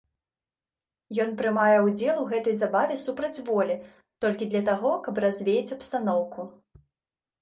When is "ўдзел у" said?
1.87-2.25